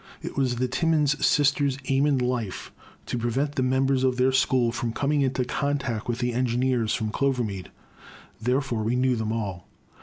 [0.23, 2.71] It was the Timmins sisters' aim in life
[3.05, 7.11] to prevent the members of their school from coming into contact with the engineers from
[7.11, 7.69] Clovermead;
[8.41, 9.67] therefore we knew them all.